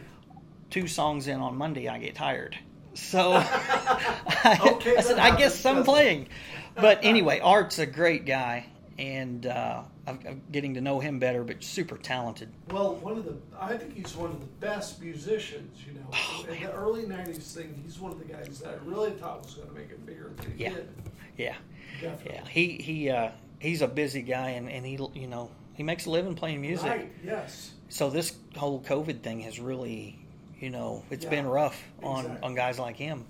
[0.70, 2.56] two songs in on Monday, I get tired.
[2.94, 6.28] So I, Okay, I said, I guess happens, I'm doesn't it?" playing.
[6.74, 8.66] But anyway, Art's a great guy,
[8.98, 11.44] and uh, I'm, I'm getting to know him better.
[11.44, 12.48] But super talented.
[12.70, 15.78] Well, one of the I think he's one of the best musicians.
[15.86, 18.76] You know, Oh, in the early '90s thing, he's one of the guys that I
[18.88, 20.70] really thought was going to make it bigger than he Yeah.
[20.70, 20.88] did.
[21.36, 21.54] Yeah,
[22.00, 22.32] Definitely.
[22.34, 22.48] yeah.
[22.48, 26.10] He he uh, he's a busy guy, and, and he you know he makes a
[26.10, 26.90] living playing music.
[26.90, 27.12] Right.
[27.24, 27.72] Yes.
[27.88, 30.18] So this whole COVID thing has really,
[30.60, 32.48] you know, it's Yeah, been rough on, exactly.
[32.48, 33.24] on guys like him.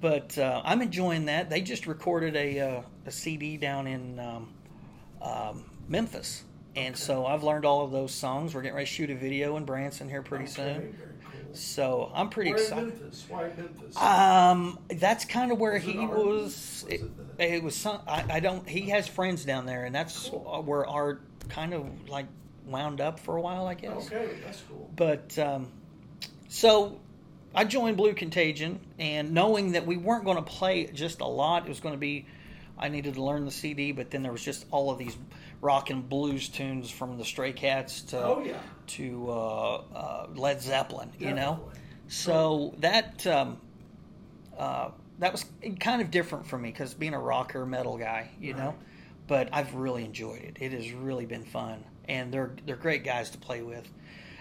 [0.00, 1.50] But uh, I'm enjoying that.
[1.50, 4.48] They just recorded a, uh, a CD down in um,
[5.22, 6.44] um, Memphis.
[6.74, 8.54] And so I've learned all of those songs.
[8.54, 10.96] We're getting ready to shoot a video in Branson here pretty Okay, soon.
[11.22, 11.54] Cool.
[11.54, 12.84] So I'm pretty Where excited.
[13.00, 13.26] Memphis?
[13.28, 13.96] Why Memphis?
[13.98, 16.16] Um, that's kind of where Was he was.
[16.16, 17.00] Was It,
[17.38, 18.00] it it was some.
[18.08, 18.66] I, I don't.
[18.66, 20.62] He has friends down there, and that's Cool.
[20.64, 22.26] where Art kind of like
[22.66, 24.06] wound up for a while, I guess.
[24.06, 24.88] okay, that's cool.
[24.96, 25.68] But um,
[26.48, 27.00] so
[27.54, 31.64] I joined Blue Contagion, and knowing that we weren't going to play just a lot,
[31.66, 32.24] it was going to be.
[32.82, 35.16] I needed to learn the CD, but then there was just all of these
[35.60, 38.58] rock and blues tunes from the Stray Cats to Oh, yeah.
[38.88, 41.70] to uh, uh, Led Zeppelin, you know.
[42.08, 43.58] So that um,
[44.58, 45.44] uh, that was
[45.80, 48.74] kind of different for me because being a rocker metal guy, you know.
[49.28, 50.56] But I've really enjoyed it.
[50.60, 53.88] It has really been fun, and they're they're great guys to play with.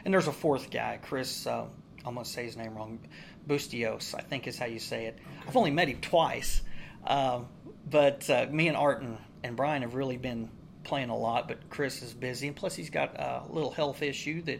[0.04, 1.45] And there's a fourth guy, Chris.
[1.45, 1.65] Uh,
[2.04, 2.99] I'm gonna say his name wrong.
[3.47, 5.17] Bustios, I think is how you say it.
[5.47, 6.62] I've only met him twice,
[7.06, 7.47] um,
[7.89, 10.50] but uh, me and Art and, and Brian have really been
[10.84, 11.48] playing a lot.
[11.48, 14.60] But Chris is busy, and plus he's got a little health issue that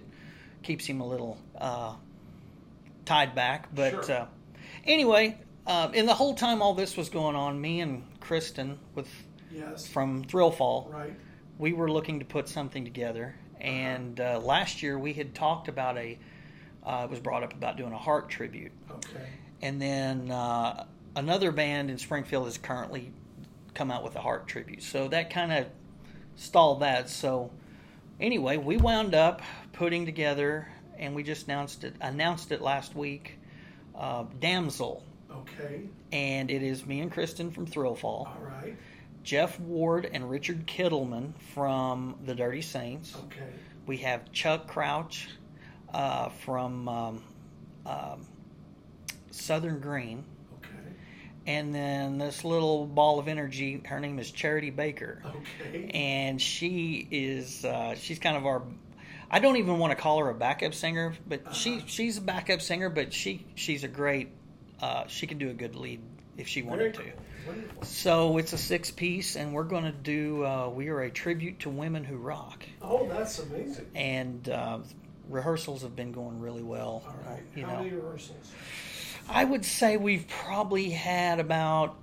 [0.63, 1.95] keeps him a little uh,
[3.05, 3.73] tied back.
[3.73, 4.12] But Sure.
[4.12, 4.25] uh,
[4.86, 9.07] anyway, uh, and the whole time all this was going on, me and Kristen with
[9.51, 9.88] Yes.
[9.88, 11.13] from Thrillfall, right.
[11.57, 13.36] we were looking to put something together.
[13.60, 16.17] And uh, last year we had talked about a,
[16.84, 18.71] uh, it was brought up about doing a heart tribute.
[18.89, 19.27] Okay.
[19.62, 23.12] And then uh, another band in Springfield has currently
[23.74, 24.84] come out with a heart tribute.
[24.84, 25.67] So that kind of
[26.36, 27.10] stalled that.
[27.10, 27.52] So
[28.19, 29.41] anyway, we wound up
[29.74, 33.38] putting together, and we just announced it announced it last week.
[33.95, 35.84] Uh, Damsel, Okay.
[36.12, 38.76] and it is me and Kristen from Thrillfall, All right.
[39.24, 43.15] Jeff Ward and Richard Kittleman from the Dirty Saints.
[43.26, 43.50] Okay.
[43.86, 45.28] We have Chuck Crouch
[45.93, 47.24] uh, from um,
[47.86, 48.26] um,
[49.30, 50.24] Southern Green.
[51.47, 55.23] And then this little ball of energy, her name is Charity Baker.
[55.25, 55.89] Okay.
[55.91, 58.62] And she is, uh, she's kind of our,
[59.30, 62.62] I don't even want to call her a backup singer, but she she's a backup
[62.62, 64.30] singer, but she she's a great,
[64.82, 66.01] uh, she can do a good lead
[66.38, 67.06] if she wanted cool.
[67.06, 67.12] to.
[67.47, 67.84] Wonderful.
[67.84, 71.62] So it's a six piece, and we're going to do, uh, we are a tribute
[71.62, 72.63] to women who rock.
[72.84, 73.88] Oh, that's amazing.
[73.95, 74.80] And uh,
[75.27, 77.04] rehearsals have been going really well.
[77.08, 77.41] All right.
[77.56, 78.51] You How know, many rehearsals?
[79.29, 81.95] I would say we've probably had about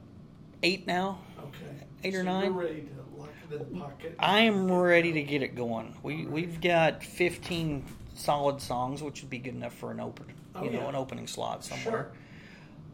[0.62, 1.18] eight now.
[1.38, 1.87] Okay.
[2.04, 2.44] Eight or So nine?
[2.44, 4.14] You're ready to lock it in the pocket.
[4.18, 5.94] I am ready to get it going.
[6.02, 10.64] We we've got 15 solid songs, which would be good enough for an open, Oh,
[10.64, 10.88] you know, yeah.
[10.88, 11.83] an opening slot somewhere.
[12.04, 12.12] Sure.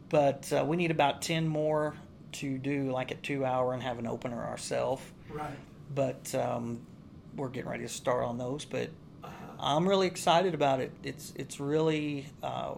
[0.09, 1.95] But uh, we need about 10 more
[2.33, 5.01] to do like a two hour and have an opener ourselves.
[5.29, 5.49] Right.
[5.93, 6.81] But um,
[7.35, 8.65] we're getting ready to start on those.
[8.65, 8.89] But
[9.23, 9.31] Uh-huh.
[9.59, 10.91] I'm really excited about it.
[11.03, 12.75] It's it's really, uh,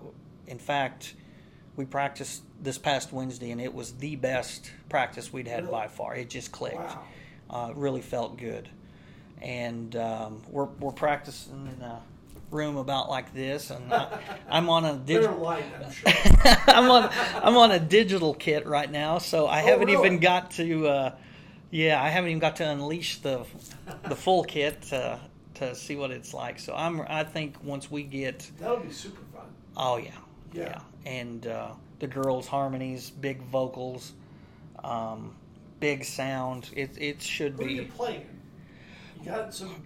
[0.48, 1.16] in fact,
[1.78, 5.72] we practiced this past Wednesday, and it was the best practice we'd had Really?
[5.72, 6.16] by far.
[6.16, 6.76] It just clicked.
[6.78, 7.04] Wow.
[7.50, 8.68] Uh, really felt good,
[9.42, 12.02] and um, we're we're practicing in a
[12.52, 15.38] room about like this, and I, I'm on a digital.
[15.38, 16.12] light, I'm sure.
[16.68, 17.10] I'm on
[17.42, 20.06] I'm on a digital kit right now, so I Oh, haven't really?
[20.08, 20.88] even got to.
[20.88, 21.16] Uh,
[21.72, 23.46] yeah, I haven't even got to unleash the
[24.10, 25.20] the full kit to
[25.56, 26.60] to see what it's like.
[26.60, 29.46] So I'm I think once we get That'll be super fun.
[29.78, 30.12] oh yeah
[30.54, 30.82] Yeah.
[31.08, 34.12] And uh, the girls harmonies, big vocals,
[34.84, 35.34] um,
[35.80, 36.70] big sound.
[36.76, 37.64] It it should be.
[37.64, 38.26] Who are you playing?
[39.20, 39.82] You got some.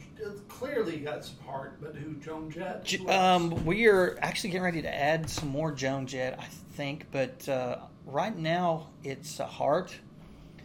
[0.50, 2.16] Clearly, you got some heart, but who?
[2.16, 2.90] Joan Jett.
[2.90, 3.10] Who?
[3.10, 7.48] Um, we are actually getting ready to add some more Joan Jett, I think, but
[7.48, 9.96] uh, right now it's a heart.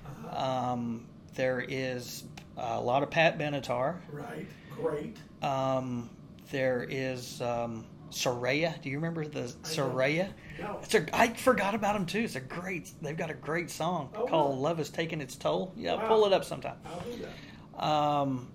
[0.05, 0.73] Uh-huh.
[0.73, 2.25] Um, there is
[2.57, 3.97] a lot of Pat Benatar.
[4.11, 4.47] right.
[4.75, 5.17] Great.
[5.43, 6.11] Um,
[6.51, 7.85] there is um,
[8.17, 8.81] Saraya.
[8.81, 10.29] Do you remember the Saraya?
[10.61, 10.79] No.
[10.83, 11.07] It's a.
[11.17, 12.21] I forgot about them too.
[12.21, 12.91] It's a great.
[13.03, 14.63] They've got a great song Oh, called really?
[14.63, 16.09] "Love Has Taken Its Toll." Yeah, Wow.
[16.09, 16.77] pull it up sometime.
[16.87, 17.85] I'll do that.
[17.85, 18.49] Um,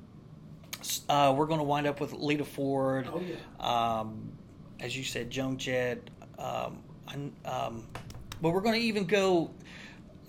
[1.09, 3.07] uh, we're going to wind up with Lita Ford.
[3.13, 3.99] Oh yeah.
[3.99, 4.31] Um,
[4.79, 6.09] as you said, Joan Jett.
[6.39, 6.79] Um,
[7.45, 7.87] um,
[8.41, 9.51] but we're going to even go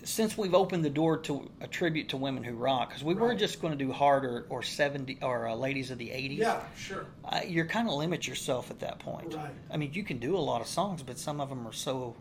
[0.03, 3.33] since we've opened the door to a tribute to women who rock because we were
[3.35, 6.59] just going to do hard or, or 70 or uh, ladies of the 80s Yeah.
[6.77, 7.05] Sure.
[7.25, 9.51] uh, you're kind of limit yourself at that point Right.
[9.71, 12.15] i mean you can do a lot of songs but some of them are so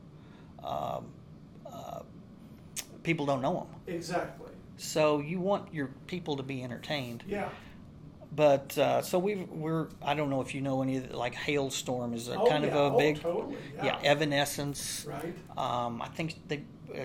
[0.62, 1.06] um,
[1.66, 2.00] uh,
[3.02, 4.50] people don't know them Exactly.
[4.76, 7.24] so you want your people to be entertained.
[7.26, 7.48] Yeah.
[8.34, 11.34] But uh, so we we're I don't know if you know any of the, like
[11.34, 12.70] Halestorm is a Oh, kind yeah.
[12.70, 13.56] of a Oh, big totally.
[13.76, 14.10] yeah Yeah.
[14.10, 15.04] Evanescence.
[15.06, 15.34] Right.
[15.58, 16.62] Um, I think they,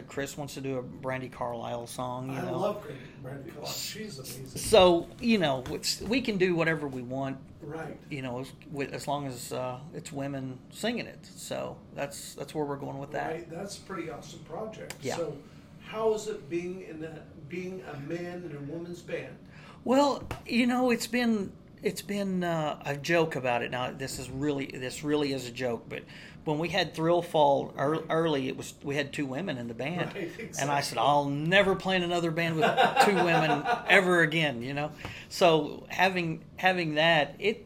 [0.08, 2.32] Chris wants to do a Brandi Carlile song.
[2.32, 2.88] You I know, love
[3.22, 3.68] Brandy, Clark.
[3.74, 4.46] She's amazing.
[4.46, 5.64] so you know
[6.08, 7.38] we can do whatever we want.
[7.62, 7.98] Right.
[8.10, 8.52] You know, as,
[8.92, 11.28] as long as uh, it's women singing it.
[11.36, 13.32] So that's that's where we're going with that.
[13.32, 13.50] Right.
[13.50, 14.96] That's a pretty awesome project.
[15.02, 15.18] Yeah.
[15.18, 15.38] So,
[15.82, 17.20] how is it being in a
[17.50, 19.36] being a man in a woman's band?
[19.84, 21.52] Well, you know, it's been
[21.84, 23.92] it's been uh, I joke about it now.
[23.92, 26.04] This is really this really is a joke, but
[26.48, 29.74] when we had Thrill Fall ear- early, it was we had two women in the
[29.74, 30.98] band, Right, and I said.
[30.98, 32.66] I'll never play in another band with
[33.06, 34.62] two women ever again.
[34.64, 34.92] You know,
[35.30, 37.66] so having having that, it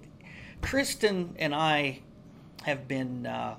[0.62, 2.00] Kristen and I
[2.64, 3.56] have been uh,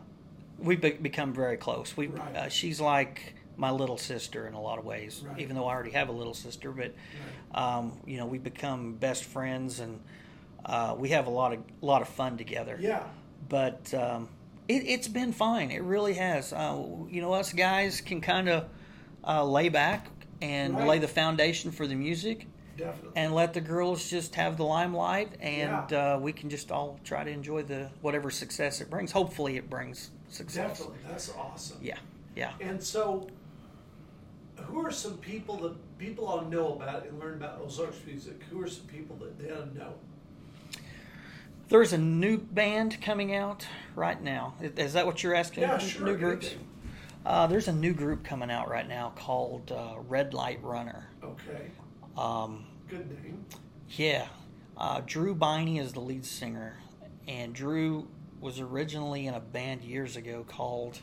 [0.58, 1.96] we've be- become very close.
[1.96, 2.36] We Right.
[2.36, 5.38] uh, she's like my little sister in a lot of ways, Right.
[5.40, 6.72] even though I already have a little sister.
[6.72, 6.94] But
[7.54, 10.00] um, you know, we become best friends, and
[10.64, 12.76] uh, we have a lot of lot of fun together.
[12.80, 13.02] Yeah.
[13.48, 14.28] But um,
[14.68, 15.70] it, it's been fine.
[15.70, 16.52] It really has.
[16.52, 18.66] Uh, you know, us guys can kind of
[19.26, 20.08] uh, lay back
[20.40, 20.88] and Right.
[20.88, 22.46] lay the foundation for the music.
[22.76, 23.10] Definitely.
[23.16, 26.14] And let the girls just have the limelight, and Yeah.
[26.14, 29.12] uh, we can just all try to enjoy the whatever success it brings.
[29.12, 30.78] Hopefully, it brings success.
[30.78, 30.98] Definitely.
[31.06, 31.78] That's awesome.
[31.82, 31.98] Yeah,
[32.34, 32.54] yeah.
[32.62, 33.28] And so,
[34.56, 38.42] who are some people that people to know about and learn about Ozarks music?
[38.50, 39.92] Who are some people that they don't know?
[41.68, 44.54] There's a new band coming out right now.
[44.60, 45.62] Is that what you're asking?
[45.62, 46.06] Yeah, sure.
[46.06, 46.54] New groups.
[47.24, 51.08] Uh, there's a new group coming out right now called uh, Red Light Runner.
[51.22, 51.70] Okay.
[52.16, 53.44] Um, Good name.
[53.90, 54.26] yeah,
[54.76, 56.78] uh, Drew Biney is the lead singer,
[57.26, 58.08] and Drew
[58.40, 60.98] was originally in a band years ago called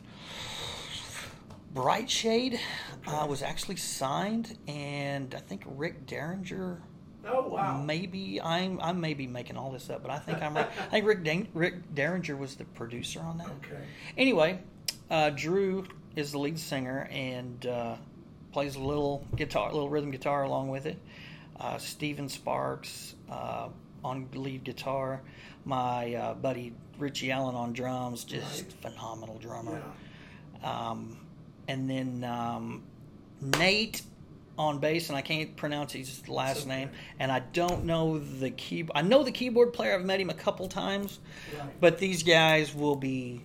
[1.72, 2.60] Bright Shade.
[3.06, 6.82] Uh, was actually signed, and I think Rick Derringer.
[7.26, 7.80] Oh wow.
[7.82, 10.68] Maybe I'm I'm maybe making all this up, but I think I'm right.
[10.86, 13.48] I think Rick Dan- Rick Derringer was the producer on that.
[13.48, 13.82] Okay.
[14.16, 14.60] Anyway,
[15.10, 15.84] uh, Drew
[16.16, 17.96] is the lead singer and uh,
[18.52, 20.98] plays a little guitar, little rhythm guitar along with it.
[21.58, 23.68] Uh, Steven Sparks uh,
[24.02, 25.20] on lead guitar.
[25.66, 28.72] My uh, buddy Richie Allen on drums, just Right.
[28.94, 29.82] phenomenal drummer.
[30.62, 30.88] Yeah.
[30.90, 31.18] Um,
[31.68, 32.82] and then um,
[33.58, 34.02] Nate
[34.60, 38.86] on bass, and I can't pronounce his last name, and I don't know the key.
[38.94, 39.94] I know the keyboard player.
[39.94, 41.18] I've met him a couple times,
[41.58, 41.80] Right.
[41.80, 43.40] but these guys will be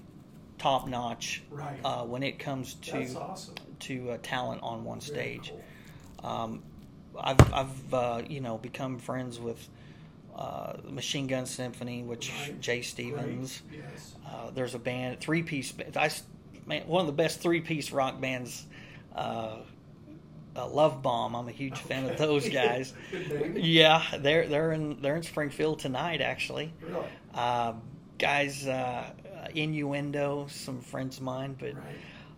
[0.58, 1.80] top notch Right.
[1.86, 3.56] uh, when it comes to awesome.
[3.80, 5.51] to uh, talent on one stage.
[6.21, 6.30] cool.
[6.30, 6.63] Um,
[7.17, 9.65] I've I've uh, you know become friends with
[10.36, 12.60] uh, Machine Gun Symphony, which Right.
[12.60, 13.62] Jay Stevens.
[13.71, 14.15] Yes.
[14.28, 15.73] Uh, there's a band, three piece.
[15.95, 16.10] I
[16.65, 18.65] man, one of the best three piece rock bands.
[19.15, 19.60] Uh,
[20.56, 21.36] uh, Love Bomb.
[21.36, 22.94] I'm a huge fan of those guys.
[23.56, 26.74] Yeah, they're they're in they're in Springfield tonight actually.
[26.82, 27.06] Really.
[27.34, 27.82] Um,
[28.18, 31.84] guys, uh, uh, innuendo, some friends of mine, but Right.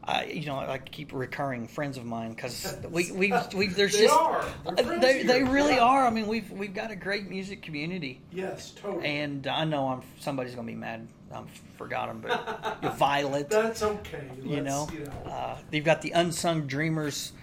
[0.10, 4.04] I, you know, I keep recurring friends of mine because we we we there's They
[4.04, 4.42] just are.
[4.66, 5.84] Uh, they they really Yeah.
[5.84, 6.06] are.
[6.08, 8.72] I mean, we've we've got a great music community, Yes.
[8.72, 9.06] Totally.
[9.06, 11.08] and I know I'm somebody's gonna be mad.
[11.30, 11.42] I
[11.78, 14.30] forgot them, but Violet, That's okay.
[14.46, 15.30] you know, Let's, you know.
[15.30, 17.34] uh, they've got the Unsung Dreamers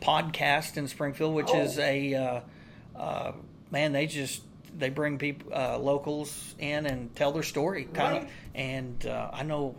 [0.00, 1.82] podcast in Springfield, which is Oh.
[1.82, 2.40] a uh,
[2.98, 3.32] uh,
[3.70, 3.92] man.
[3.92, 4.42] They just
[4.76, 8.30] they bring people uh, locals in and tell their story, kind of.
[8.54, 9.74] And uh, I know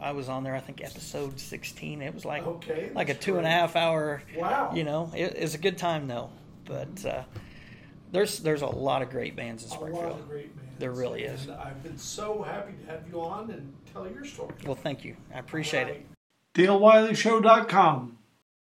[0.00, 0.54] I was on there.
[0.54, 2.02] I think episode sixteen.
[2.02, 4.22] It was like Okay, like a two and a half hour.
[4.36, 4.72] Wow.
[4.74, 6.30] You know, it, it's a good time though.
[6.64, 7.22] But uh,
[8.12, 10.20] there's there's a lot of great bands in a lot Springfield.
[10.20, 10.70] of great bands.
[10.78, 11.44] There really is.
[11.46, 14.54] And I've been so happy to have you on and tell your story.
[14.66, 15.16] Well, thank you.
[15.32, 16.06] I appreciate it.
[16.54, 18.18] DaleWileyShow.com.